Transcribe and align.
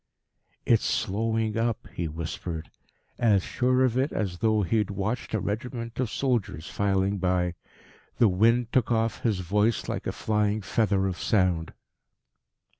"It's 0.65 0.83
slowing 0.83 1.55
up," 1.59 1.87
he 1.93 2.07
whispered, 2.07 2.71
as 3.19 3.43
sure 3.43 3.83
of 3.85 3.99
it 3.99 4.11
as 4.11 4.39
though 4.39 4.63
he 4.63 4.77
had 4.79 4.89
watched 4.89 5.35
a 5.35 5.39
regiment 5.39 5.99
of 5.99 6.09
soldiers 6.09 6.67
filing 6.67 7.19
by. 7.19 7.53
The 8.17 8.27
wind 8.27 8.71
took 8.71 8.91
off 8.91 9.21
his 9.21 9.41
voice 9.41 9.87
like 9.87 10.07
a 10.07 10.11
flying 10.11 10.63
feather 10.63 11.05
of 11.05 11.19
sound. 11.19 11.73